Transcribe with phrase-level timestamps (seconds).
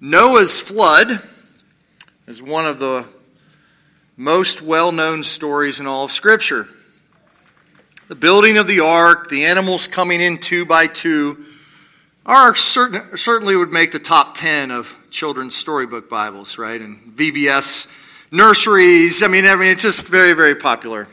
[0.00, 1.20] Noah's flood
[2.28, 3.04] is one of the
[4.16, 6.68] most well known stories in all of Scripture.
[8.06, 11.44] The building of the ark, the animals coming in two by two,
[12.24, 16.80] are certain, certainly would make the top 10 of children's storybook Bibles, right?
[16.80, 17.92] And VBS
[18.30, 19.24] nurseries.
[19.24, 21.08] I mean, I mean, it's just very, very popular.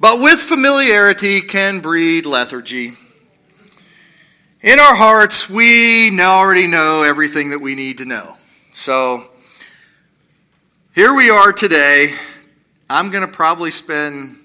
[0.00, 2.94] But with familiarity can breed lethargy.
[4.62, 8.36] In our hearts, we now already know everything that we need to know.
[8.70, 9.24] So
[10.94, 12.14] here we are today.
[12.88, 14.36] I'm going to probably spend,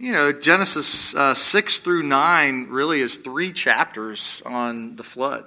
[0.00, 5.44] you know, Genesis uh, 6 through 9 really is three chapters on the flood.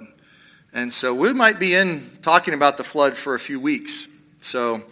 [0.72, 4.08] And so we might be in talking about the flood for a few weeks.
[4.38, 4.82] So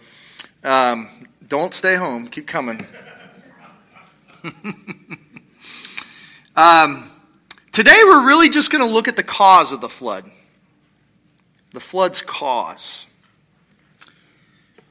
[0.63, 1.09] um,
[1.47, 2.85] don't stay home, keep coming.
[6.55, 7.09] um,
[7.75, 10.23] Today, we're really just going to look at the cause of the flood.
[11.71, 13.05] The flood's cause.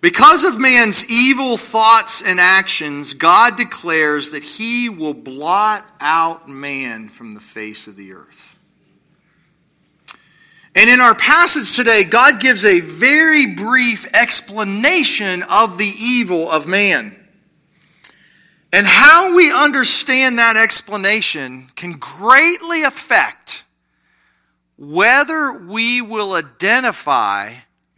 [0.03, 7.09] Because of man's evil thoughts and actions, God declares that he will blot out man
[7.09, 8.59] from the face of the earth.
[10.75, 16.69] And in our passage today, God gives a very brief explanation of the evil of
[16.69, 17.24] man.
[18.75, 23.65] And how we understand that explanation can greatly affect
[24.77, 27.53] whether we will identify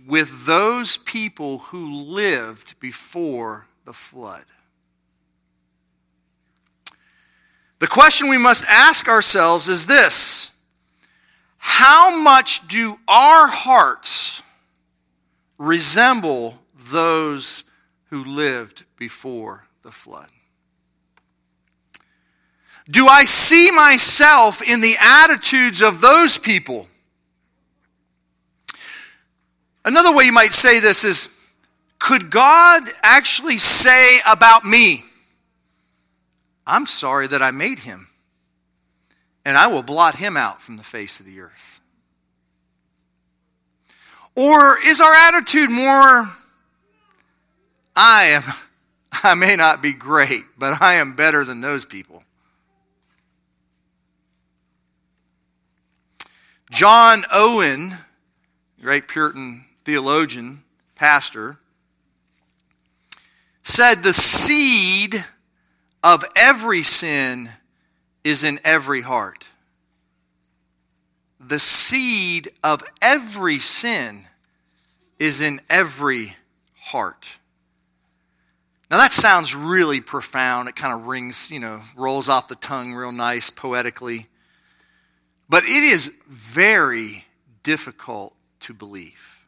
[0.07, 4.45] with those people who lived before the flood.
[7.79, 10.51] The question we must ask ourselves is this
[11.57, 14.43] How much do our hearts
[15.57, 17.65] resemble those
[18.11, 20.29] who lived before the flood?
[22.89, 26.87] Do I see myself in the attitudes of those people?
[29.85, 31.29] Another way you might say this is
[31.99, 35.05] could God actually say about me,
[36.67, 38.09] I'm sorry that I made him,
[39.45, 41.81] and I will blot him out from the face of the earth?
[44.37, 46.29] Or is our attitude more,
[47.97, 48.43] I am,
[49.25, 52.23] I may not be great, but I am better than those people?
[56.71, 57.97] John Owen,
[58.81, 60.65] great Puritan theologian,
[60.97, 61.59] pastor,
[63.63, 65.25] said the seed
[66.03, 67.51] of every sin
[68.25, 69.47] is in every heart.
[71.39, 74.27] The seed of every sin
[75.19, 76.35] is in every
[76.77, 77.39] heart.
[78.91, 80.69] Now that sounds really profound.
[80.69, 84.27] It kind of rings, you know, rolls off the tongue real nice poetically.
[85.49, 87.25] But it is very
[87.63, 89.45] difficult to believe.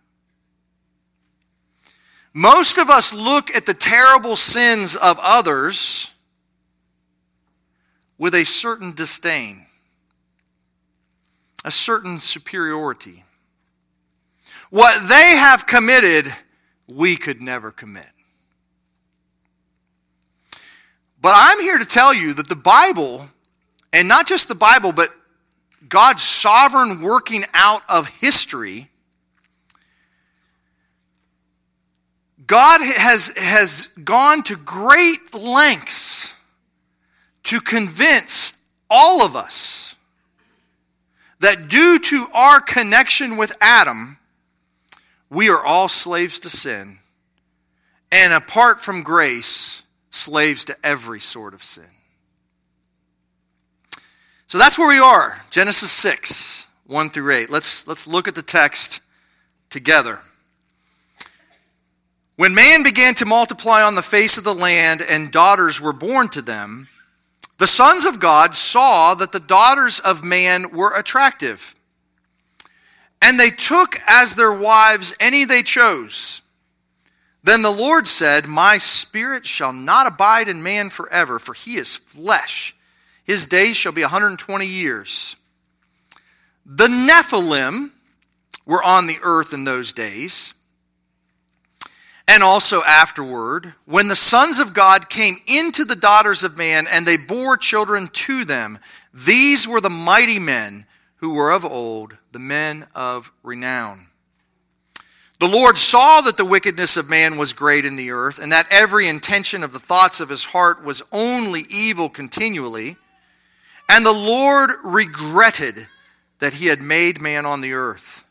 [2.33, 6.13] Most of us look at the terrible sins of others
[8.17, 9.67] with a certain disdain,
[11.65, 13.25] a certain superiority.
[14.71, 16.33] What they have committed,
[16.87, 18.07] we could never commit.
[21.21, 23.29] But I'm here to tell you that the Bible,
[23.93, 25.11] and not just the Bible, but
[25.87, 28.89] God's sovereign working out of history,
[32.47, 36.35] God has, has gone to great lengths
[37.45, 38.55] to convince
[38.91, 39.97] all of us
[41.41, 44.19] that due to our connection with Adam,
[45.31, 46.99] we are all slaves to sin,
[48.11, 51.85] and apart from grace, slaves to every sort of sin.
[54.49, 57.51] So that's where we are, Genesis 6, 1 through 8.
[57.51, 59.01] Let's, let's look at the text
[59.69, 60.21] together.
[62.37, 66.31] When man began to multiply on the face of the land and daughters were born
[66.31, 66.89] to them,
[67.59, 71.75] the sons of God saw that the daughters of man were attractive.
[73.21, 76.41] And they took as their wives any they chose.
[77.45, 81.95] Then the Lord said, My spirit shall not abide in man forever, for he is
[81.95, 82.75] flesh
[83.29, 85.37] his days shall be 120 years.
[86.65, 87.91] The Nephilim
[88.65, 90.55] were on the earth in those days.
[92.27, 97.07] And also afterward, when the sons of God came into the daughters of man and
[97.07, 98.79] they bore children to them,
[99.13, 100.87] these were the mighty men
[101.17, 104.07] who were of old, the men of renown.
[105.39, 108.67] The Lord saw that the wickedness of man was great in the earth, and that
[108.71, 112.97] every intention of the thoughts of his heart was only evil continually.
[113.89, 115.87] And the Lord regretted
[116.39, 118.27] that he had made man on the earth,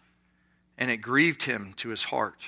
[0.77, 2.45] and it grieved him to his heart.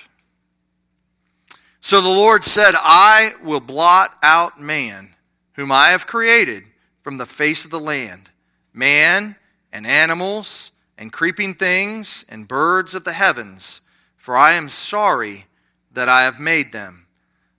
[1.80, 5.14] So the Lord said, I will blot out man,
[5.54, 6.64] whom I have created,
[7.02, 8.30] from the face of the land,
[8.72, 9.36] man
[9.72, 13.80] and animals and creeping things and birds of the heavens,
[14.16, 15.46] for I am sorry
[15.92, 17.06] that I have made them.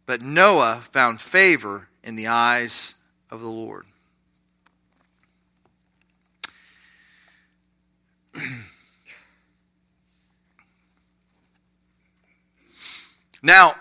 [0.06, 2.95] But Noah found favor in the eyes
[3.31, 3.86] of the Lord.
[13.44, 13.75] now,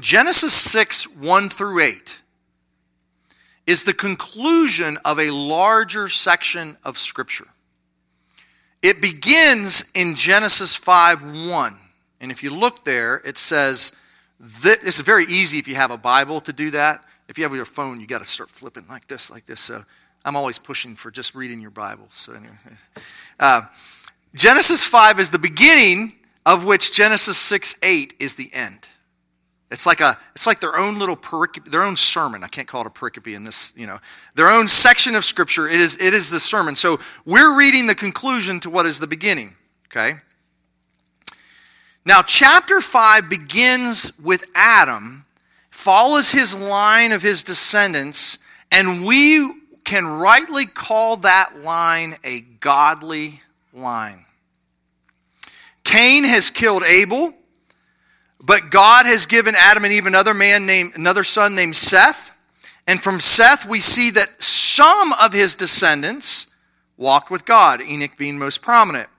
[0.00, 2.22] Genesis 6, 1 through 8,
[3.66, 7.48] is the conclusion of a larger section of Scripture.
[8.82, 11.74] It begins in Genesis 5, 1.
[12.20, 13.92] And if you look there, it says,
[14.40, 17.04] this, it's very easy if you have a Bible to do that.
[17.28, 19.60] If you have your phone, you got to start flipping like this, like this.
[19.60, 19.84] So
[20.24, 22.08] I'm always pushing for just reading your Bible.
[22.12, 22.54] So anyway,
[23.40, 23.62] uh,
[24.34, 26.14] Genesis 5 is the beginning
[26.46, 28.88] of which Genesis 6, 8 is the end.
[29.70, 32.44] It's like a, it's like their own little pericope, their own sermon.
[32.44, 33.98] I can't call it a pericope in this, you know,
[34.34, 35.66] their own section of scripture.
[35.66, 36.76] It is, it is the sermon.
[36.76, 39.56] So we're reading the conclusion to what is the beginning.
[39.86, 40.18] Okay.
[42.04, 45.24] Now, chapter five begins with Adam,
[45.70, 48.38] follows his line of his descendants,
[48.70, 49.61] and we
[49.92, 53.42] can rightly call that line a godly
[53.74, 54.24] line.
[55.84, 57.34] Cain has killed Abel.
[58.40, 62.34] But God has given Adam and Eve another man named another son named Seth.
[62.86, 66.46] And from Seth we see that some of his descendants
[66.96, 69.10] walked with God, Enoch being most prominent.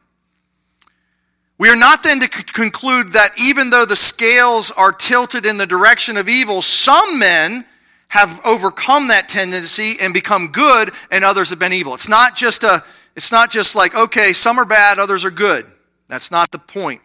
[1.60, 5.68] We are not then to conclude that even though the scales are tilted in the
[5.68, 7.64] direction of evil, some men
[8.14, 11.96] have overcome that tendency and become good and others have been evil.
[11.96, 12.84] It's not just a
[13.16, 15.66] it's not just like okay, some are bad, others are good.
[16.10, 17.02] That's not the point.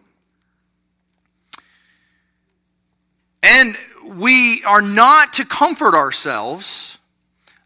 [3.41, 3.73] And
[4.05, 6.99] we are not to comfort ourselves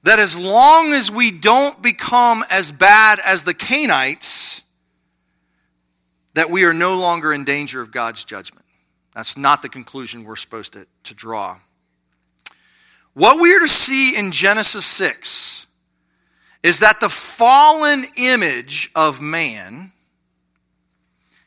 [0.03, 4.61] that as long as we don't become as bad as the Cainites,
[6.33, 8.65] that we are no longer in danger of God's judgment.
[9.13, 11.57] That's not the conclusion we're supposed to, to draw.
[13.13, 15.67] What we are to see in Genesis 6
[16.63, 19.91] is that the fallen image of man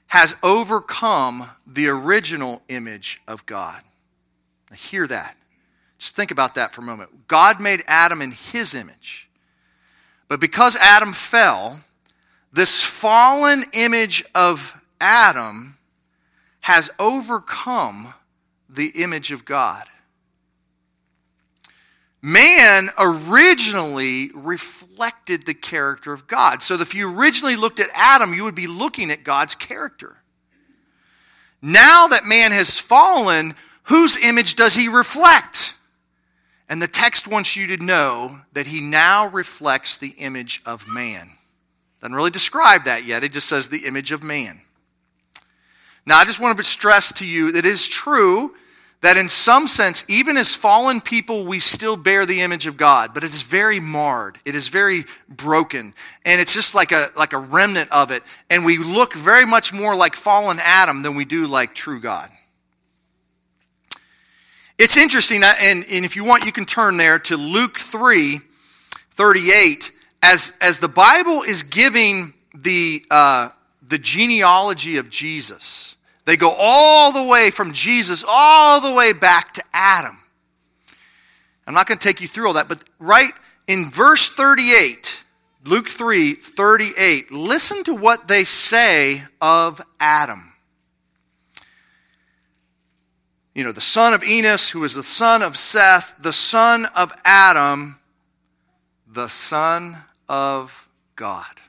[0.08, 3.82] has overcome the original image of God.
[4.70, 5.36] Now, hear that.
[5.98, 7.26] Just think about that for a moment.
[7.26, 9.28] God made Adam in his image.
[10.28, 11.80] But because Adam fell,
[12.52, 15.78] this fallen image of Adam
[16.60, 18.14] has overcome
[18.68, 19.84] the image of God.
[22.28, 26.62] Man originally reflected the character of God.
[26.62, 30.16] So if you originally looked at Adam, you would be looking at God's character.
[31.62, 33.54] Now that man has fallen,
[33.86, 35.76] Whose image does he reflect?
[36.68, 41.28] And the text wants you to know that he now reflects the image of man.
[42.00, 44.60] Doesn't really describe that yet, it just says the image of man.
[46.04, 48.54] Now, I just want to stress to you that it is true
[49.02, 53.12] that in some sense, even as fallen people, we still bear the image of God,
[53.12, 54.38] but it is very marred.
[54.44, 55.94] It is very broken.
[56.24, 58.22] And it's just like a, like a remnant of it.
[58.48, 62.30] And we look very much more like fallen Adam than we do like true God.
[64.78, 68.40] It's interesting, and, and if you want, you can turn there to Luke 3
[69.12, 69.92] 38.
[70.22, 73.48] As, as the Bible is giving the, uh,
[73.80, 75.95] the genealogy of Jesus,
[76.26, 80.18] they go all the way from Jesus all the way back to Adam.
[81.66, 83.32] I'm not going to take you through all that, but right
[83.66, 85.24] in verse 38,
[85.64, 90.52] Luke 3 38, listen to what they say of Adam
[93.56, 97.10] you know, the son of Enos, who is the son of Seth, the son of
[97.24, 97.98] Adam,
[99.10, 99.96] the son
[100.28, 101.62] of God.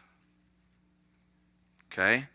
[1.90, 2.26] Okay?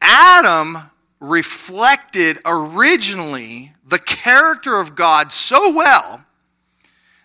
[0.00, 6.24] Adam reflected originally the character of God so well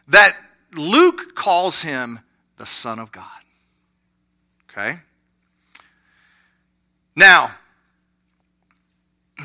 [0.10, 0.36] that
[0.76, 2.20] Luke calls him
[2.58, 3.24] the Son of God.
[4.70, 5.00] Okay?
[7.16, 7.52] Now,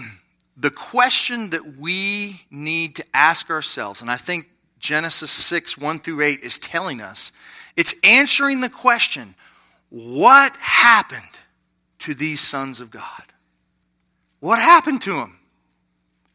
[0.57, 6.23] the question that we need to ask ourselves, and I think Genesis 6, 1 through
[6.23, 7.31] 8 is telling us,
[7.77, 9.35] it's answering the question
[9.91, 11.41] what happened
[12.01, 13.30] to these sons of God?
[14.41, 15.39] What happened to them?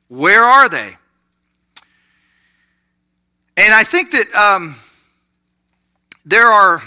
[0.08, 0.96] Where are they?
[3.58, 4.76] And I think that um,
[6.26, 6.82] there are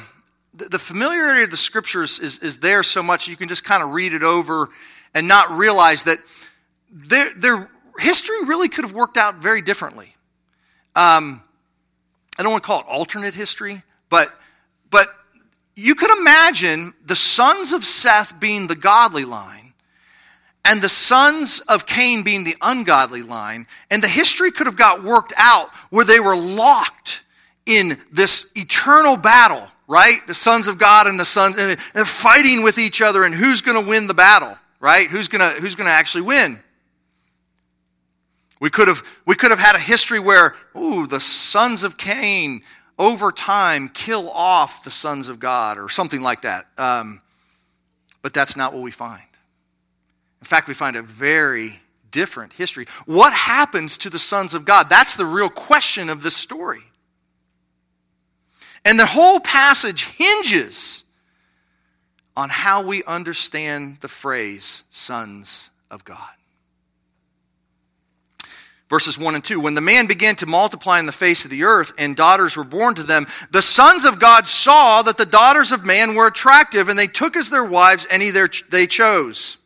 [0.55, 3.91] the, familiarity of the scriptures is, is there so much you can just kind of
[3.91, 4.69] read it over
[5.15, 6.19] and not realize that
[6.91, 10.15] their, their history really could have worked out very differently.
[10.95, 11.43] Um,
[12.39, 14.33] I don't want to call it alternate history, but,
[14.91, 15.09] but
[15.75, 19.68] you could imagine the sons of Seth being the godly line
[20.65, 25.03] and the sons of Cain being the ungodly line, and the history could have got
[25.03, 27.25] worked out where they were locked
[27.65, 30.19] in this eternal battle, right?
[30.27, 33.63] The sons of God and the sons, and they're fighting with each other, and who's
[33.63, 35.07] going to win the battle, right?
[35.07, 36.59] Who's going to who's going to actually win?
[38.61, 42.63] We could have we could have had a history where, ooh, the sons of Cain
[42.99, 46.67] over time kill off the sons of God, or something like that.
[46.77, 47.21] Um,
[48.23, 49.28] but that's not what we find.
[50.41, 51.81] In fact, we find a very
[52.11, 52.87] different history.
[53.07, 54.89] What happens to the sons of God?
[54.89, 56.83] That's the real question of this story.
[58.85, 61.05] And the whole passage hinges
[62.37, 66.31] on how we understand the phrase sons of God.
[68.89, 71.65] Verses 1 and 2 When the man began to multiply in the face of the
[71.65, 75.73] earth and daughters were born to them, the sons of God saw that the daughters
[75.73, 78.31] of man were attractive, and they took as their wives any
[78.71, 79.58] they chose.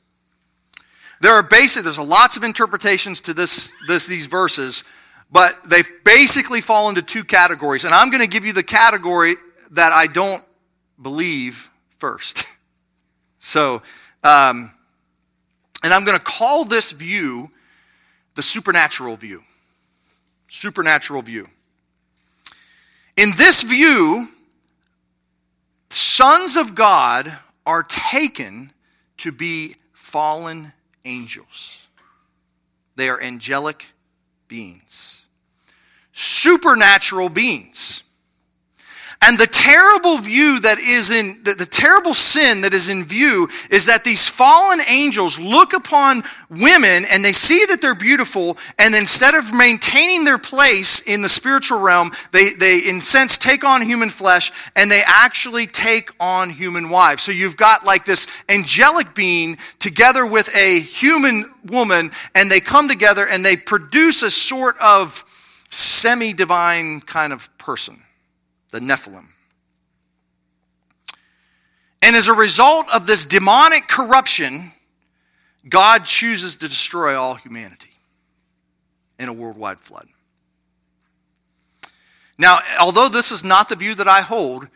[1.23, 4.83] There are basic, there's lots of interpretations to this, this, these verses,
[5.31, 7.85] but they basically fall into two categories.
[7.85, 9.37] And I'm going to give you the category
[9.71, 10.45] that I don't
[11.01, 12.45] believe first.
[13.39, 13.83] so,
[14.25, 14.73] um,
[15.85, 17.53] and I'm going to call this view
[18.35, 19.43] the supernatural view.
[20.49, 21.47] Supernatural view.
[23.17, 24.27] In this view,
[25.89, 27.33] sons of God
[27.65, 28.73] are taken
[29.19, 30.73] to be fallen
[31.05, 31.87] angels.
[32.97, 33.93] They are angelic
[34.49, 35.25] beings,
[36.13, 38.03] supernatural beings.
[39.25, 43.49] And the terrible view that is in, the, the, terrible sin that is in view
[43.71, 48.97] is that these fallen angels look upon women and they see that they're beautiful, and
[48.97, 53.81] instead of maintaining their place in the spiritual realm, they, they in sense take on
[53.81, 57.23] human flesh and they actually take on human wives.
[57.23, 62.89] So you've got like this angelic being together with a human woman, and they come
[62.89, 65.25] together and they produce a sort of
[65.71, 68.03] semi divine kind of person
[68.73, 69.29] the Nephilim.
[72.03, 74.73] And as a result of this demonic corruption,
[75.69, 77.91] God chooses to destroy all humanity
[79.21, 80.09] in a worldwide flood.
[82.39, 84.69] Now, although this is not the view that I hold,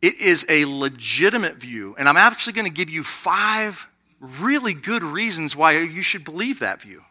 [0.00, 1.96] it is a legitimate view.
[1.98, 3.88] And I'm actually going to give you five
[4.20, 7.02] really good reasons why you should believe that view.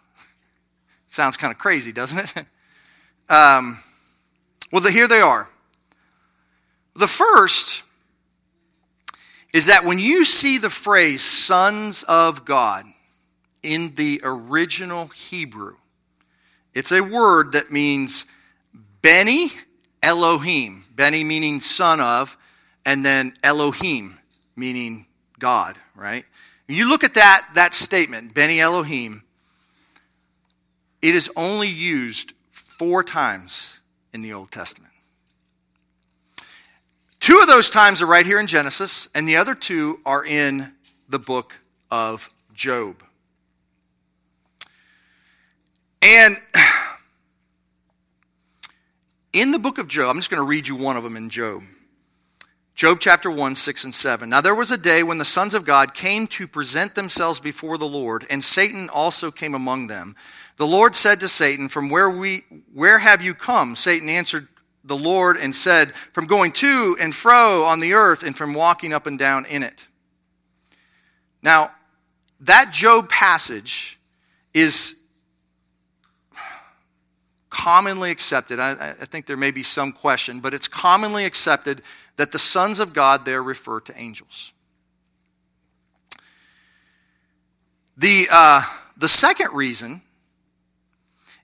[1.10, 2.46] Sounds kind of crazy, doesn't it?
[3.30, 3.80] um,
[4.72, 5.50] well, here they are.
[7.02, 7.82] The first
[9.52, 12.86] is that when you see the phrase sons of God
[13.64, 15.78] in the original Hebrew,
[16.76, 18.28] it's a word that means
[19.02, 19.50] Beni
[20.04, 20.86] Elohim.
[20.96, 22.38] Beni meaning son of,
[22.86, 24.20] and then Elohim
[24.56, 25.08] meaning
[25.40, 26.24] God, right?
[26.68, 29.24] When you look at that, that statement, Beni Elohim,
[31.02, 33.80] it is only used four times
[34.14, 34.91] in the Old Testament.
[37.22, 40.74] Two of those times are right here in Genesis, and the other two are in
[41.08, 41.60] the book
[41.92, 43.04] of Job.
[46.02, 46.36] And
[49.34, 51.30] in the book of Job, I'm just going to read you one of them in
[51.30, 51.62] Job.
[52.74, 54.28] Job chapter 1, 6 and 7.
[54.28, 57.78] Now there was a day when the sons of God came to present themselves before
[57.78, 60.16] the Lord, and Satan also came among them.
[60.58, 63.76] The Lord said to Satan, From where we where have you come?
[63.76, 64.48] Satan answered,
[64.84, 68.94] the Lord and said, from going to and fro on the earth and from walking
[68.94, 69.88] up and down in it.
[71.42, 71.72] Now,
[72.42, 74.00] that Job passage
[74.54, 74.98] is
[77.50, 78.60] commonly accepted.
[78.60, 81.82] I, I, think there may be some question, but it's commonly accepted
[82.16, 84.54] that the sons of God there refer to angels.
[87.98, 88.64] The, uh,
[88.98, 90.02] the second reason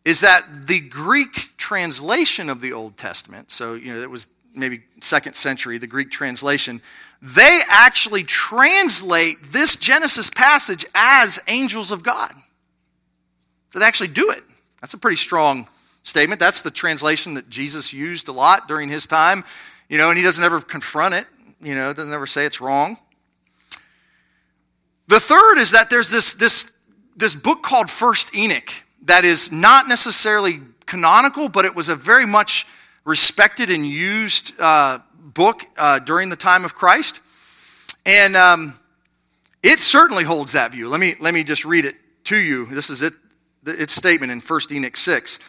[0.07, 4.83] is that the Greek translation of the Old Testament, so you know it was maybe
[5.01, 6.81] second century, the Greek translation,
[7.21, 12.31] they actually translate this Genesis passage as angels of God.
[13.73, 14.45] They actually do it.
[14.79, 15.67] That's a pretty strong
[16.03, 16.39] statement.
[16.39, 19.43] That's the translation that Jesus used a lot during his time,
[19.89, 21.25] you know, and he doesn't ever confront it,
[21.61, 22.95] you know, doesn't ever say it's wrong.
[25.09, 26.71] The third is that there's this, this,
[27.17, 32.25] this book called First Enoch that is not necessarily canonical, but it was a very
[32.25, 32.67] much
[33.05, 37.21] respected and used uh, book uh, during the time of Christ.
[38.05, 38.77] And um,
[39.63, 40.89] it certainly holds that view.
[40.89, 41.95] Let me, let me just read it
[42.25, 42.65] to you.
[42.65, 43.13] This is it,
[43.65, 45.39] its statement in 1 Enoch 6.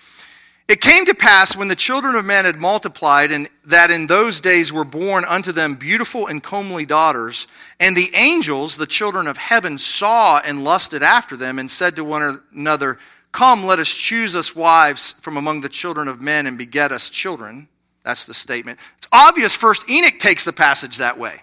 [0.68, 4.40] It came to pass when the children of men had multiplied, and that in those
[4.40, 7.48] days were born unto them beautiful and comely daughters,
[7.80, 12.04] and the angels, the children of heaven, saw and lusted after them, and said to
[12.04, 12.98] one another,
[13.38, 17.08] Come, let us choose us wives from among the children of men, and beget us
[17.08, 17.68] children.
[18.02, 18.80] That's the statement.
[18.96, 21.36] It's obvious, first Enoch takes the passage that way.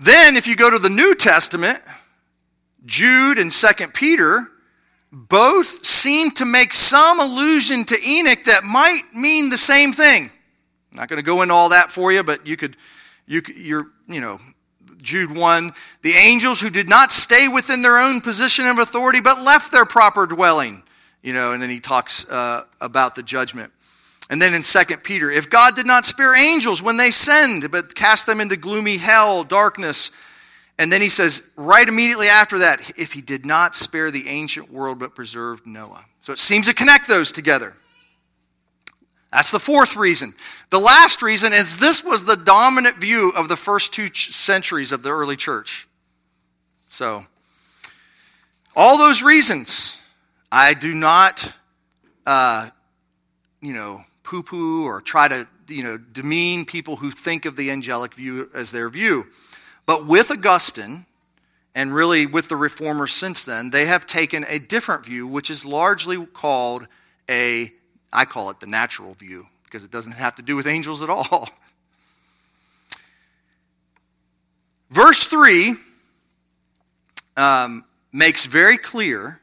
[0.00, 1.78] Then, if you go to the New Testament,
[2.86, 4.48] Jude and Second Peter,
[5.12, 10.28] both seem to make some allusion to Enoch that might mean the same thing.
[10.90, 12.76] I'm not going to go into all that for you, but you could,
[13.28, 14.40] you, you're, you know,
[15.02, 19.42] Jude 1, the angels who did not stay within their own position of authority, but
[19.42, 20.82] left their proper dwelling,
[21.22, 23.72] you know, and then he talks uh, about the judgment.
[24.30, 27.94] And then in 2 Peter, if God did not spare angels when they sinned, but
[27.94, 30.10] cast them into gloomy hell, darkness,
[30.78, 34.70] and then he says, right immediately after that, if he did not spare the ancient
[34.70, 36.04] world but preserved Noah.
[36.22, 37.74] So it seems to connect those together.
[39.32, 40.34] That's the fourth reason.
[40.70, 45.02] The last reason is this was the dominant view of the first two centuries of
[45.02, 45.88] the early church.
[46.88, 47.24] So,
[48.76, 50.00] all those reasons,
[50.52, 51.54] I do not,
[52.26, 52.70] uh,
[53.60, 57.70] you know, poo poo or try to, you know, demean people who think of the
[57.70, 59.26] angelic view as their view.
[59.86, 61.06] But with Augustine,
[61.74, 65.64] and really with the reformers since then, they have taken a different view, which is
[65.64, 66.86] largely called
[67.30, 67.72] a,
[68.12, 71.10] I call it the natural view, because it doesn't have to do with angels at
[71.10, 71.48] all.
[74.90, 75.74] Verse 3
[77.36, 79.40] um, makes very clear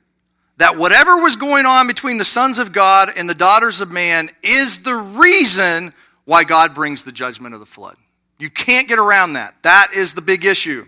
[0.58, 4.29] that whatever was going on between the sons of God and the daughters of man
[4.41, 7.96] is the reason why God brings the judgment of the flood.
[8.39, 9.55] You can't get around that.
[9.63, 10.88] That is the big issue.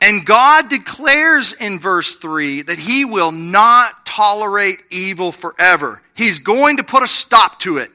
[0.00, 6.02] And God declares in verse 3 that He will not tolerate evil forever.
[6.14, 7.90] He's going to put a stop to it.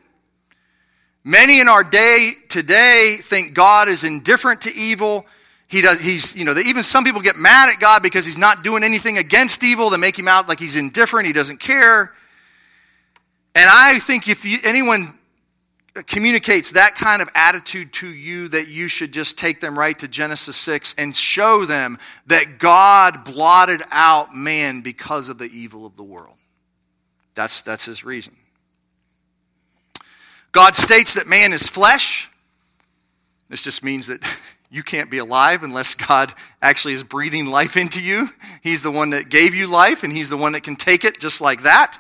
[1.28, 5.26] Many in our day today think God is indifferent to evil.
[5.68, 8.64] He does, he's, you know, even some people get mad at God because he's not
[8.64, 9.90] doing anything against evil.
[9.90, 11.28] They make him out like he's indifferent.
[11.28, 12.14] He doesn't care.
[13.54, 15.20] And I think if you, anyone
[16.06, 20.08] communicates that kind of attitude to you that you should just take them right to
[20.08, 25.98] Genesis 6 and show them that God blotted out man because of the evil of
[25.98, 26.38] the world.
[27.34, 28.34] That's, that's his reason.
[30.58, 32.32] God states that man is flesh.
[33.48, 34.28] This just means that
[34.72, 38.30] you can't be alive unless God actually is breathing life into you.
[38.64, 41.20] He's the one that gave you life, and He's the one that can take it
[41.20, 42.00] just like that.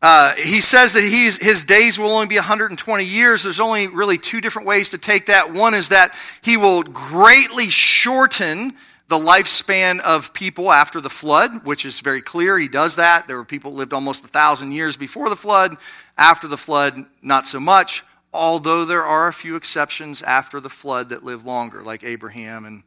[0.00, 3.42] Uh, he says that he's, his days will only be 120 years.
[3.42, 5.52] There's only really two different ways to take that.
[5.52, 8.72] One is that he will greatly shorten
[9.08, 12.58] the lifespan of people after the flood, which is very clear.
[12.58, 13.28] He does that.
[13.28, 15.76] There were people lived almost a thousand years before the flood.
[16.18, 18.02] After the flood, not so much,
[18.32, 22.82] although there are a few exceptions after the flood that live longer, like Abraham and,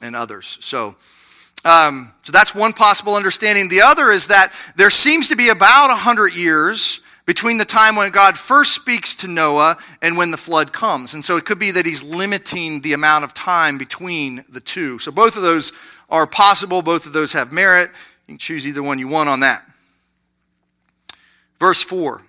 [0.00, 0.58] and others.
[0.60, 0.96] So,
[1.64, 3.68] um, so that's one possible understanding.
[3.68, 8.10] The other is that there seems to be about 100 years between the time when
[8.10, 11.14] God first speaks to Noah and when the flood comes.
[11.14, 14.98] And so it could be that he's limiting the amount of time between the two.
[14.98, 15.72] So both of those
[16.10, 17.90] are possible, both of those have merit.
[18.26, 19.64] You can choose either one you want on that.
[21.58, 22.22] Verse 4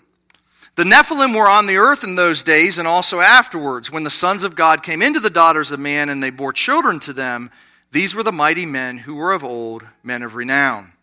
[0.75, 4.43] The Nephilim were on the earth in those days and also afterwards, when the sons
[4.43, 7.51] of God came into the daughters of man and they bore children to them.
[7.91, 10.93] These were the mighty men who were of old, men of renown.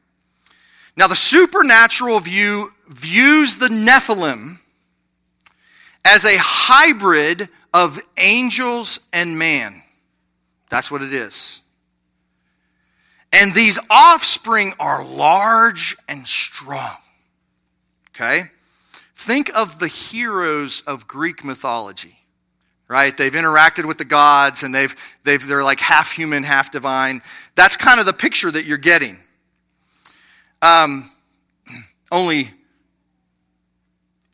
[0.96, 4.58] Now, the supernatural view views the Nephilim
[6.04, 9.82] as a hybrid of angels and man.
[10.68, 11.60] That's what it is.
[13.32, 16.96] And these offspring are large and strong.
[18.10, 18.50] Okay?
[19.20, 22.16] Think of the heroes of Greek mythology
[22.90, 23.16] right?
[23.16, 27.22] They've interacted with the gods and they've, they've, they're like half human, half divine.
[27.54, 29.16] That's kind of the picture that you're getting.
[30.60, 31.08] Um,
[32.10, 32.50] only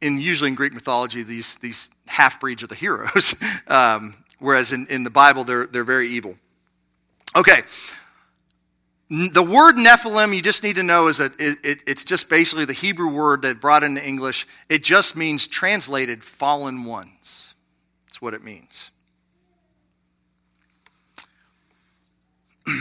[0.01, 3.35] in usually in Greek mythology, these, these half breeds are the heroes,
[3.69, 6.35] um, whereas in, in the Bible, they're, they're very evil.
[7.37, 7.61] Okay.
[9.09, 12.65] The word Nephilim, you just need to know, is that it, it, it's just basically
[12.65, 14.49] the Hebrew word that brought into English.
[14.69, 17.55] It just means translated fallen ones.
[18.07, 18.91] That's what it means.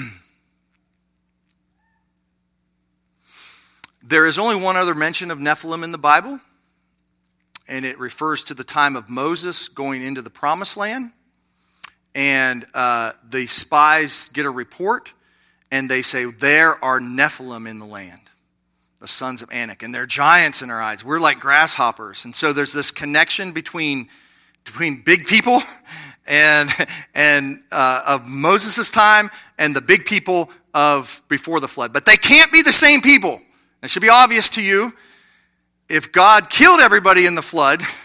[4.04, 6.40] there is only one other mention of Nephilim in the Bible,
[7.68, 11.12] and it refers to the time of Moses going into the promised land.
[12.16, 15.14] And uh, the spies get a report,
[15.72, 18.22] and they say, There are Nephilim in the land,
[19.00, 21.04] the sons of Anak, and they're giants in our eyes.
[21.04, 22.26] We're like grasshoppers.
[22.26, 24.10] And so there's this connection between,
[24.64, 25.62] between big people
[26.28, 26.70] and,
[27.14, 31.94] and uh, of Moses' time and the big people of before the flood.
[31.94, 33.42] But they can't be the same people.
[33.82, 34.94] It should be obvious to you
[35.90, 37.82] if God killed everybody in the flood,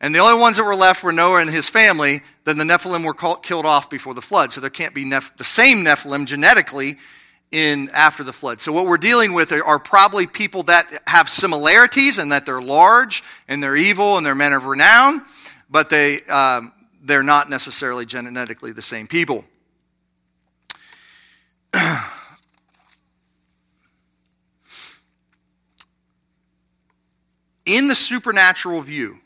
[0.00, 3.04] and the only ones that were left were Noah and his family, then the Nephilim
[3.04, 4.52] were called, killed off before the flood.
[4.52, 6.96] So there can't be Neph- the same Nephilim genetically
[7.52, 8.62] in after the flood.
[8.62, 13.22] So what we're dealing with are, probably people that have similarities and that they're large
[13.46, 15.22] and they're evil and they're men of renown,
[15.68, 19.44] but they um, they're not necessarily genetically the same people.
[27.66, 29.18] in the supernatural view,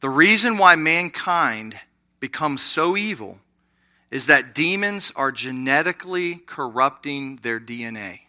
[0.00, 1.74] the reason why mankind
[2.20, 3.40] becomes so evil
[4.10, 8.20] is that demons are genetically corrupting their DNA.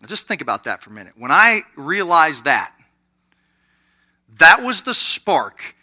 [0.00, 1.14] Now just think about that for a minute.
[1.16, 2.74] When I realized that,
[4.38, 5.76] that was the spark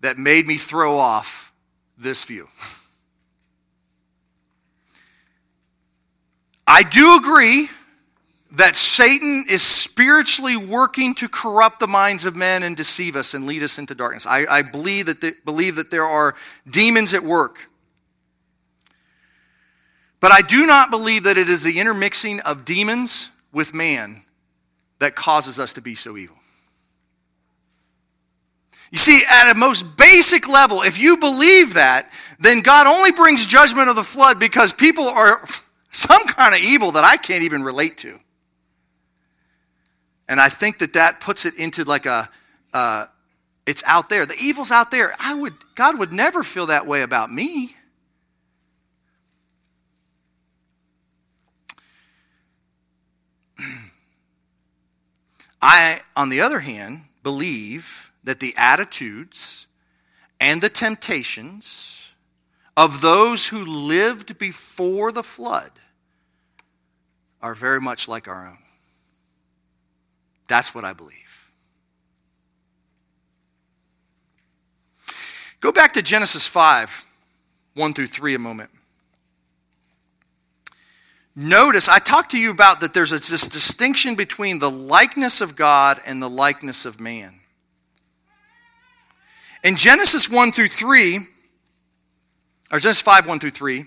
[0.00, 1.52] that made me throw off
[1.96, 2.48] this view.
[6.66, 7.68] I do agree
[8.56, 13.46] that Satan is spiritually working to corrupt the minds of men and deceive us and
[13.46, 14.26] lead us into darkness.
[14.26, 16.34] I, I believe, that the, believe that there are
[16.68, 17.68] demons at work.
[20.20, 24.22] But I do not believe that it is the intermixing of demons with man
[24.98, 26.36] that causes us to be so evil.
[28.90, 33.44] You see, at a most basic level, if you believe that, then God only brings
[33.44, 35.44] judgment of the flood because people are
[35.90, 38.20] some kind of evil that I can't even relate to.
[40.28, 42.28] And I think that that puts it into like a,
[42.72, 43.06] uh,
[43.66, 44.24] it's out there.
[44.26, 45.14] The evil's out there.
[45.18, 47.74] I would, God would never feel that way about me.
[55.62, 59.66] I, on the other hand, believe that the attitudes
[60.40, 62.14] and the temptations
[62.76, 65.70] of those who lived before the flood
[67.40, 68.63] are very much like our own.
[70.48, 71.50] That's what I believe.
[75.60, 77.04] Go back to Genesis 5,
[77.74, 78.70] 1 through 3 a moment.
[81.36, 86.00] Notice, I talked to you about that there's this distinction between the likeness of God
[86.06, 87.40] and the likeness of man.
[89.64, 91.16] In Genesis 1 through 3,
[92.70, 93.86] or Genesis 5, 1 through 3,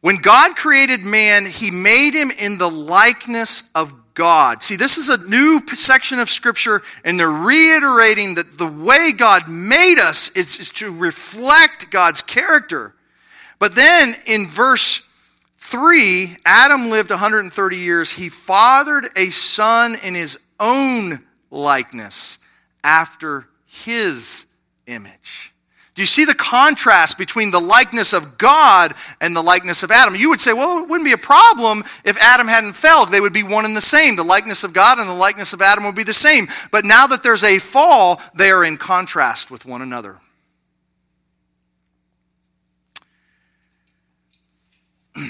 [0.00, 4.62] when God created man, he made him in the likeness of God.
[4.62, 9.48] See, this is a new section of Scripture, and they're reiterating that the way God
[9.48, 12.94] made us is, is to reflect God's character.
[13.58, 15.02] But then in verse
[15.58, 18.12] 3, Adam lived 130 years.
[18.12, 22.38] He fathered a son in his own likeness
[22.82, 24.46] after his
[24.86, 25.53] image.
[25.94, 30.16] Do you see the contrast between the likeness of God and the likeness of Adam?
[30.16, 33.06] You would say, well, it wouldn't be a problem if Adam hadn't fell.
[33.06, 34.16] They would be one and the same.
[34.16, 36.48] The likeness of God and the likeness of Adam would be the same.
[36.72, 40.16] But now that there's a fall, they are in contrast with one another.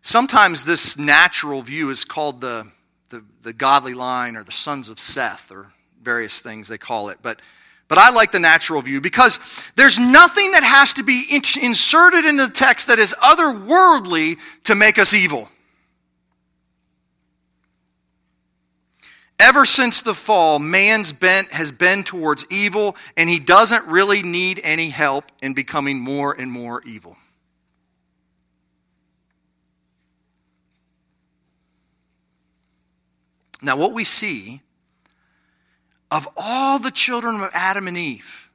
[0.00, 2.66] Sometimes this natural view is called the,
[3.10, 5.70] the, the godly line or the sons of Seth or
[6.02, 7.18] various things they call it.
[7.22, 7.40] But,
[7.88, 9.38] but I like the natural view because
[9.76, 11.24] there's nothing that has to be
[11.62, 15.48] inserted into the text that is otherworldly to make us evil.
[19.38, 24.60] Ever since the fall, man's bent has been towards evil, and he doesn't really need
[24.64, 27.16] any help in becoming more and more evil.
[33.62, 34.60] Now, what we see
[36.10, 38.48] of all the children of Adam and Eve,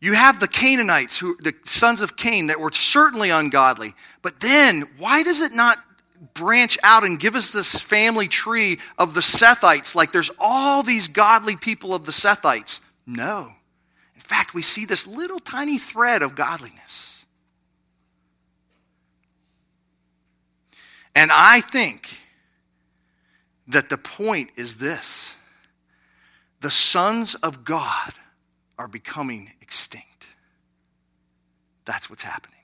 [0.00, 3.94] you have the Canaanites, who the sons of Cain, that were certainly ungodly.
[4.20, 5.78] But then, why does it not
[6.34, 9.94] branch out and give us this family tree of the Sethites?
[9.94, 12.80] Like there's all these godly people of the Sethites.
[13.06, 13.52] No.
[14.14, 17.24] In fact, we see this little tiny thread of godliness.
[21.14, 22.22] And I think
[23.68, 25.36] that the point is this
[26.62, 28.12] the sons of God
[28.78, 30.28] are becoming extinct.
[31.84, 32.58] That's what's happening.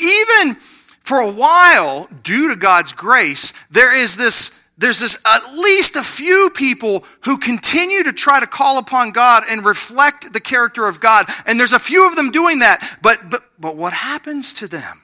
[0.00, 5.96] Even for a while, due to God's grace, there is this there's this at least
[5.96, 10.86] a few people who continue to try to call upon God and reflect the character
[10.86, 11.26] of God.
[11.46, 12.98] And there's a few of them doing that.
[13.02, 15.02] But but but what happens to them?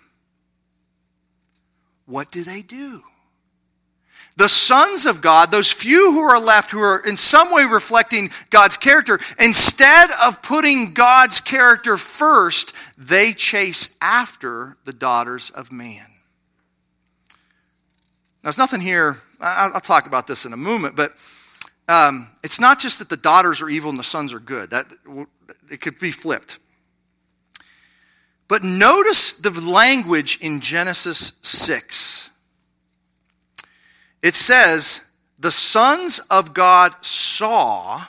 [2.06, 3.02] What do they do?
[4.36, 8.30] The sons of God, those few who are left who are in some way reflecting
[8.50, 16.06] God's character, instead of putting God's character first, they chase after the daughters of man.
[17.28, 21.12] Now, there's nothing here, I'll talk about this in a moment, but
[21.88, 24.70] um, it's not just that the daughters are evil and the sons are good.
[24.70, 24.86] That,
[25.70, 26.58] it could be flipped.
[28.48, 32.23] But notice the language in Genesis 6
[34.24, 35.02] it says,
[35.38, 38.06] The sons of God saw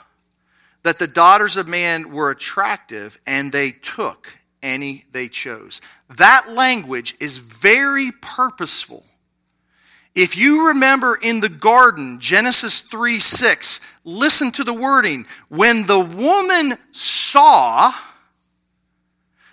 [0.82, 5.82] that the daughters of man were attractive, and they took any they chose.
[6.16, 9.04] That language is very purposeful.
[10.14, 15.26] If you remember in the garden, Genesis 3 6, listen to the wording.
[15.48, 17.92] When the woman saw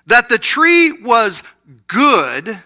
[0.06, 1.44] that the tree was
[1.88, 2.58] good,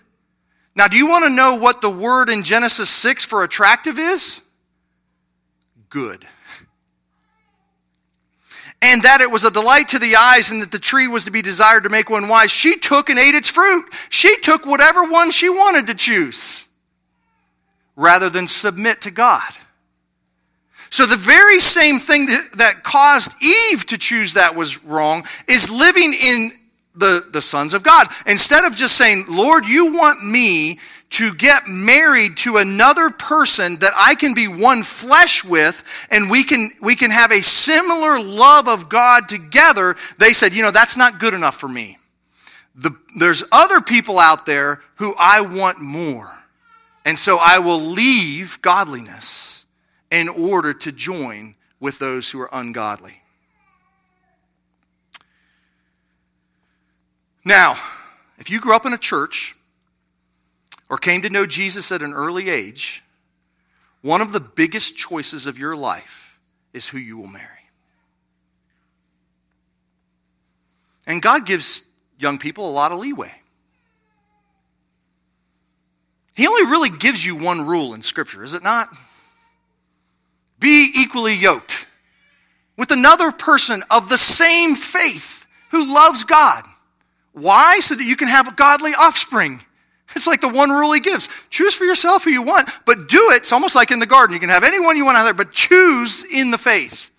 [0.77, 4.43] now, do you want to know what the word in Genesis 6 for attractive is?
[5.89, 6.23] Good.
[8.79, 11.31] And that it was a delight to the eyes and that the tree was to
[11.31, 12.51] be desired to make one wise.
[12.51, 13.85] She took and ate its fruit.
[14.09, 16.67] She took whatever one she wanted to choose
[17.95, 19.51] rather than submit to God.
[20.91, 26.13] So, the very same thing that, caused Eve to choose that was wrong is living
[26.13, 26.51] in
[26.97, 28.07] the, the sons of God.
[28.25, 30.79] Instead of just saying, Lord, you want me
[31.09, 36.43] to get married to another person that I can be one flesh with and we
[36.43, 40.97] can, we can have a similar love of God together, they said, you know, that's
[40.97, 41.97] not good enough for me.
[42.75, 46.29] The, there's other people out there who I want more.
[47.05, 49.65] And so I will leave godliness
[50.11, 53.21] in order to join with those who are ungodly.
[57.47, 57.77] Now,
[58.37, 59.55] if you grew up in a church
[60.89, 63.01] or came to know Jesus at an early age,
[64.01, 66.37] one of the biggest choices of your life
[66.73, 67.47] is who you will marry.
[71.07, 71.83] And God gives
[72.19, 73.31] young people a lot of leeway.
[76.35, 78.89] He only really gives you one rule in Scripture, is it not?
[80.59, 81.87] Be equally yoked
[82.75, 86.65] with another person of the same faith who loves God.
[87.37, 87.79] Why?
[87.79, 89.61] So that you can have a godly offspring.
[90.15, 91.29] It's like the one rule he gives.
[91.49, 93.37] Choose for yourself who you want, but do it.
[93.37, 94.33] It's almost like in the garden.
[94.33, 97.11] You can have anyone you want out there, but choose in the faith.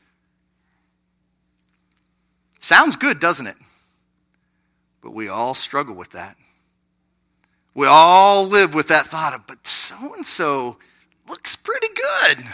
[2.58, 3.56] Sounds good, doesn't it?
[5.00, 6.36] But we all struggle with that.
[7.74, 10.78] We all live with that thought of, but so and so
[11.28, 12.44] looks pretty good.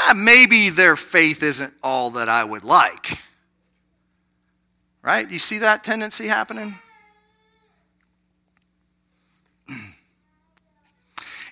[0.00, 3.18] Ah, maybe their faith isn't all that I would like.
[5.08, 5.30] Right?
[5.30, 6.74] You see that tendency happening?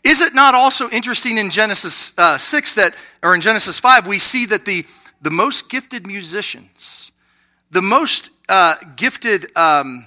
[0.04, 4.18] Is it not also interesting in Genesis uh, 6 that, or in Genesis 5, we
[4.18, 4.84] see that the,
[5.22, 7.12] the most gifted musicians,
[7.70, 10.04] the most uh, gifted, um,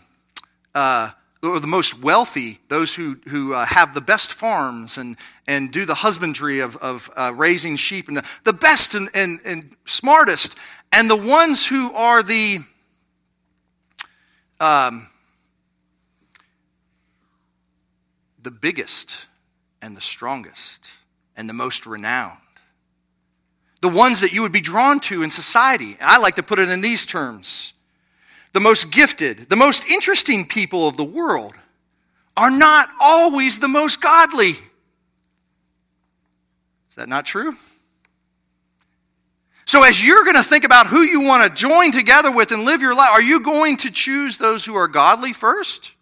[0.76, 1.10] uh,
[1.42, 5.86] or the most wealthy, those who, who uh, have the best farms and, and do
[5.86, 10.56] the husbandry of, of uh, raising sheep, and the, the best and, and, and smartest,
[10.92, 12.60] and the ones who are the,
[14.60, 15.08] um,
[18.42, 19.28] the biggest
[19.82, 20.92] and the strongest
[21.36, 22.38] and the most renowned.
[23.82, 25.98] The ones that you would be drawn to in society.
[26.02, 27.74] I like to put it in these terms
[28.54, 31.54] the most gifted, the most interesting people of the world
[32.36, 34.50] are not always the most godly.
[36.90, 37.54] Is that not true?
[39.70, 42.64] So, as you're going to think about who you want to join together with and
[42.64, 45.96] live your life, are you going to choose those who are godly first?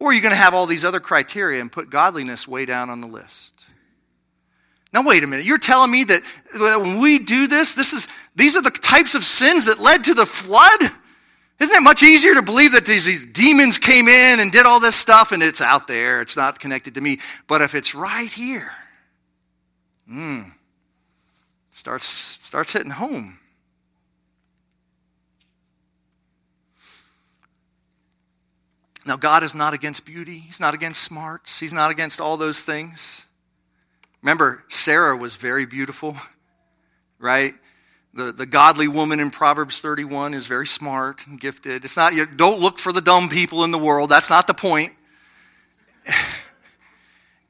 [0.00, 2.90] Or are you going to have all these other criteria and put godliness way down
[2.90, 3.66] on the list?
[4.92, 5.46] Now, wait a minute.
[5.46, 6.22] You're telling me that
[6.56, 10.14] when we do this, this is, these are the types of sins that led to
[10.14, 10.90] the flood?
[11.60, 14.96] Isn't it much easier to believe that these demons came in and did all this
[14.96, 17.20] stuff and it's out there, it's not connected to me?
[17.46, 18.72] But if it's right here,
[20.08, 20.40] hmm
[21.78, 23.38] starts, starts hitting home.
[29.06, 30.38] Now, God is not against beauty.
[30.38, 31.60] He's not against smarts.
[31.60, 33.26] He's not against all those things.
[34.22, 36.16] Remember, Sarah was very beautiful,
[37.18, 37.54] right?
[38.14, 41.84] the, the godly woman in Proverbs 31 is very smart and gifted.
[41.84, 44.10] It's not, you don't look for the dumb people in the world.
[44.10, 44.92] That's not the point.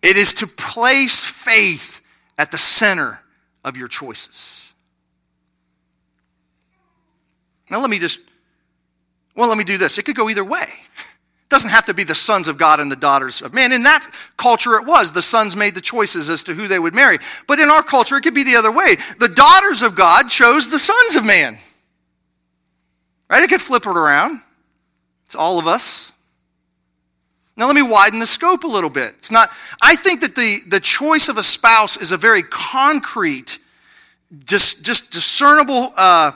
[0.00, 2.02] It is to place faith
[2.38, 3.20] at the center
[3.68, 4.72] of your choices.
[7.70, 8.20] Now, let me just,
[9.37, 9.98] well, let me do this.
[9.98, 10.62] It could go either way.
[10.62, 13.72] It doesn't have to be the sons of God and the daughters of man.
[13.72, 15.12] In that culture, it was.
[15.12, 17.18] The sons made the choices as to who they would marry.
[17.46, 18.96] But in our culture, it could be the other way.
[19.18, 21.59] The daughters of God chose the sons of man.
[23.31, 23.42] Right?
[23.42, 24.40] It could flip it around.
[25.26, 26.12] It's all of us.
[27.59, 29.14] Now let me widen the scope a little bit.
[29.18, 29.50] It's not,
[29.83, 33.58] I think that the, the choice of a spouse is a very concrete,
[34.44, 36.32] just, just discernible, uh,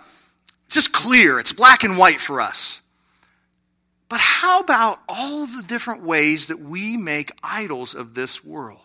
[0.69, 1.39] just clear.
[1.39, 2.83] It's black and white for us.
[4.09, 8.79] But how about all the different ways that we make idols of this world?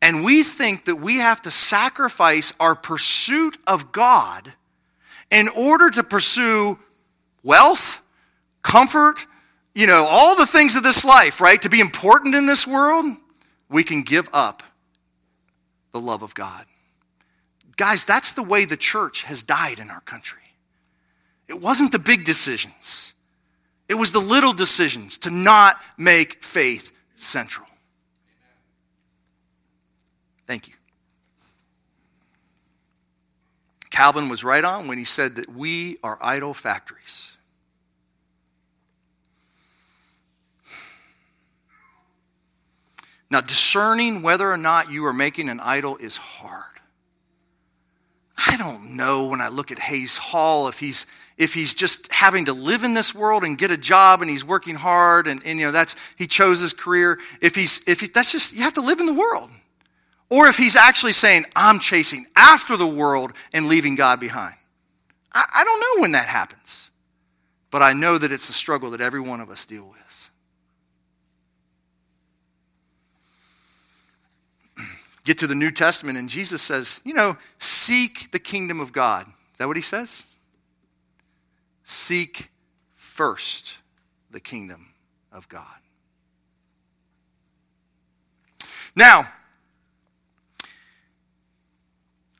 [0.00, 4.52] And we think that we have to sacrifice our pursuit of God
[5.30, 6.78] in order to pursue
[7.42, 8.00] wealth,
[8.62, 9.26] comfort,
[9.74, 11.60] you know, all the things of this life, right?
[11.62, 13.06] To be important in this world,
[13.68, 14.62] we can give up
[15.92, 16.64] the love of God.
[17.78, 20.42] Guys, that's the way the church has died in our country.
[21.46, 23.14] It wasn't the big decisions,
[23.88, 27.66] it was the little decisions to not make faith central.
[30.44, 30.74] Thank you.
[33.90, 37.36] Calvin was right on when he said that we are idol factories.
[43.30, 46.78] Now, discerning whether or not you are making an idol is hard.
[48.46, 52.44] I don't know when I look at Hayes Hall if he's if he's just having
[52.46, 55.58] to live in this world and get a job and he's working hard and, and
[55.58, 57.18] you know that's he chose his career.
[57.40, 59.50] If he's if he, that's just you have to live in the world,
[60.30, 64.54] or if he's actually saying I'm chasing after the world and leaving God behind.
[65.32, 66.90] I, I don't know when that happens,
[67.70, 70.07] but I know that it's a struggle that every one of us deal with.
[75.28, 79.26] Get to the New Testament, and Jesus says, you know, seek the kingdom of God.
[79.26, 80.24] Is that what he says?
[81.84, 82.48] Seek
[82.94, 83.76] first
[84.30, 84.94] the kingdom
[85.30, 85.66] of God.
[88.96, 89.28] Now,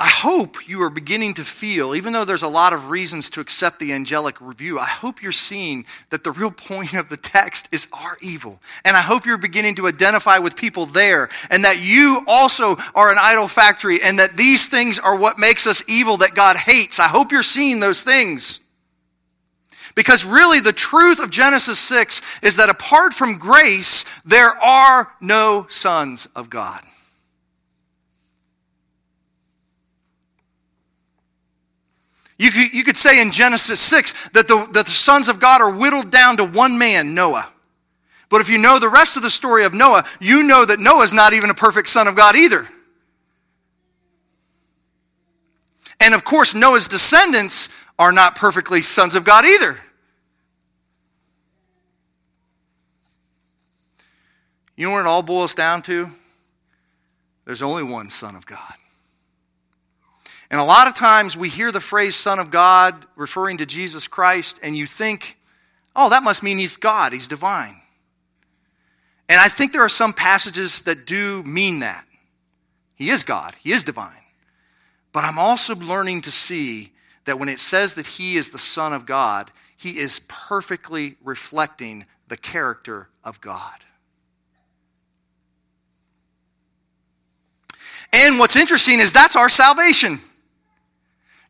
[0.01, 3.41] I hope you are beginning to feel, even though there's a lot of reasons to
[3.41, 7.69] accept the angelic review, I hope you're seeing that the real point of the text
[7.73, 8.61] is our evil.
[8.85, 13.11] And I hope you're beginning to identify with people there and that you also are
[13.11, 17.01] an idol factory and that these things are what makes us evil that God hates.
[17.01, 18.61] I hope you're seeing those things.
[19.97, 25.67] Because really, the truth of Genesis 6 is that apart from grace, there are no
[25.69, 26.85] sons of God.
[32.39, 35.61] You could, you could say in Genesis 6 that the, that the sons of God
[35.61, 37.49] are whittled down to one man, Noah.
[38.29, 41.13] But if you know the rest of the story of Noah, you know that Noah's
[41.13, 42.69] not even a perfect son of God either.
[46.01, 49.79] And of course, Noah's descendants are not perfectly sons of God either.
[54.77, 56.09] You know what it all boils down to?
[57.45, 58.75] There's only one Son of God.
[60.51, 64.09] And a lot of times we hear the phrase Son of God referring to Jesus
[64.09, 65.39] Christ, and you think,
[65.95, 67.81] oh, that must mean he's God, he's divine.
[69.29, 72.07] And I think there are some passages that do mean that.
[72.95, 74.13] He is God, he is divine.
[75.13, 76.93] But I'm also learning to see
[77.27, 82.07] that when it says that he is the Son of God, he is perfectly reflecting
[82.29, 83.85] the character of God.
[88.13, 90.19] And what's interesting is that's our salvation.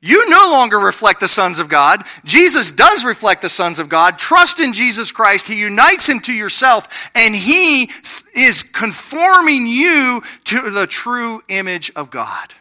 [0.00, 2.04] You no longer reflect the sons of God.
[2.24, 4.16] Jesus does reflect the sons of God.
[4.16, 5.48] Trust in Jesus Christ.
[5.48, 7.90] He unites him to yourself, and he
[8.34, 12.54] is conforming you to the true image of God.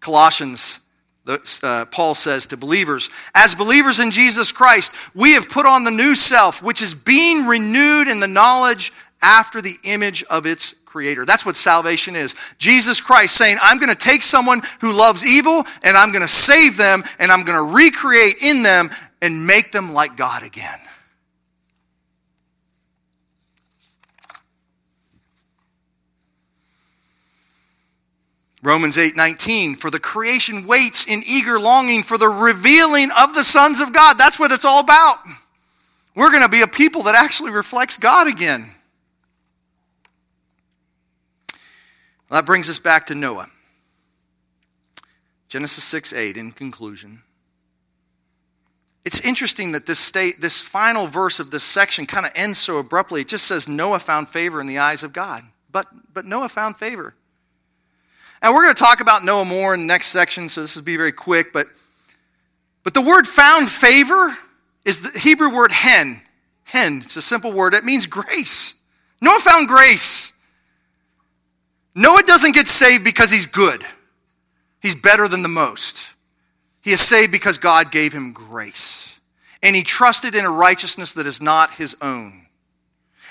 [0.00, 0.80] Colossians,
[1.26, 5.90] uh, Paul says to believers, as believers in Jesus Christ, we have put on the
[5.90, 8.92] new self, which is being renewed in the knowledge
[9.22, 11.24] after the image of its creator.
[11.24, 12.34] That's what salvation is.
[12.58, 16.28] Jesus Christ saying, I'm going to take someone who loves evil and I'm going to
[16.28, 18.90] save them and I'm going to recreate in them
[19.20, 20.78] and make them like God again.
[28.60, 33.80] Romans 8:19 for the creation waits in eager longing for the revealing of the sons
[33.80, 34.18] of God.
[34.18, 35.18] That's what it's all about.
[36.16, 38.68] We're going to be a people that actually reflects God again.
[42.28, 43.48] Well, that brings us back to Noah.
[45.48, 47.22] Genesis 6 8, in conclusion.
[49.04, 52.76] It's interesting that this state, this final verse of this section kind of ends so
[52.78, 53.22] abruptly.
[53.22, 55.44] It just says Noah found favor in the eyes of God.
[55.72, 57.14] But, but Noah found favor.
[58.42, 60.84] And we're going to talk about Noah more in the next section, so this will
[60.84, 61.54] be very quick.
[61.54, 61.68] But,
[62.82, 64.36] but the word found favor
[64.84, 66.20] is the Hebrew word hen.
[66.64, 67.72] Hen, it's a simple word.
[67.72, 68.74] It means grace.
[69.22, 70.32] Noah found grace.
[71.98, 73.84] Noah doesn't get saved because he's good,
[74.80, 76.14] he's better than the most.
[76.80, 79.20] He is saved because God gave him grace.
[79.64, 82.46] And he trusted in a righteousness that is not his own.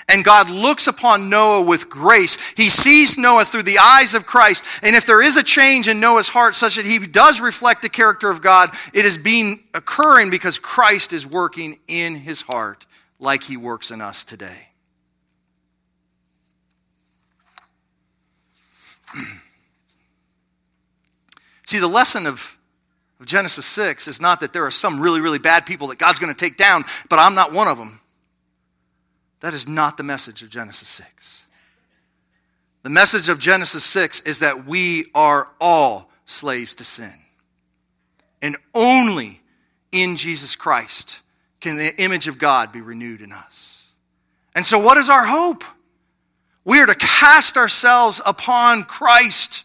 [0.09, 2.37] And God looks upon Noah with grace.
[2.57, 4.65] He sees Noah through the eyes of Christ.
[4.83, 7.89] And if there is a change in Noah's heart such that he does reflect the
[7.89, 12.85] character of God, it is being occurring because Christ is working in his heart
[13.17, 14.66] like he works in us today.
[21.65, 22.57] See, the lesson of,
[23.19, 26.19] of Genesis 6 is not that there are some really, really bad people that God's
[26.19, 27.99] going to take down, but I'm not one of them.
[29.41, 31.45] That is not the message of Genesis 6.
[32.83, 37.13] The message of Genesis 6 is that we are all slaves to sin.
[38.41, 39.41] And only
[39.91, 41.23] in Jesus Christ
[41.59, 43.87] can the image of God be renewed in us.
[44.55, 45.63] And so, what is our hope?
[46.67, 49.63] We are to cast ourselves upon Christ.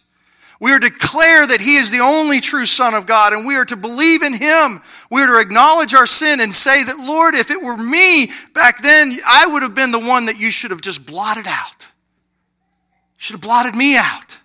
[0.61, 3.57] We are to declare that He is the only true Son of God, and we
[3.57, 4.81] are to believe in Him.
[5.11, 8.81] We are to acknowledge our sin and say that, Lord, if it were me back
[8.83, 11.81] then, I would have been the one that you should have just blotted out.
[11.81, 14.39] You should have blotted me out.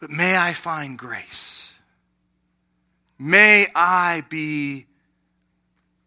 [0.00, 1.72] But may I find grace.
[3.18, 4.84] May I be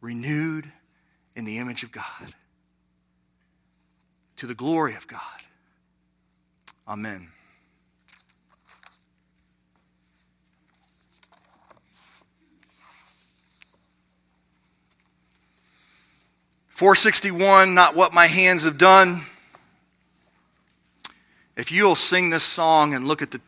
[0.02, 0.72] renewed
[1.36, 2.36] in the image of God,
[4.38, 5.20] to the glory of God.
[6.88, 7.30] Amen.
[16.76, 19.22] 461, not what my hands have done.
[21.56, 23.40] If you'll sing this song and look at the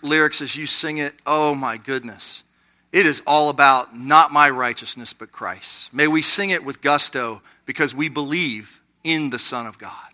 [0.00, 2.44] lyrics as you sing it, oh my goodness.
[2.90, 5.92] It is all about not my righteousness, but Christ.
[5.92, 10.11] May we sing it with gusto because we believe in the Son of God.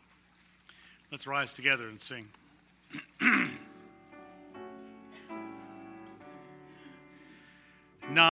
[1.10, 2.28] Let's rise together and sing.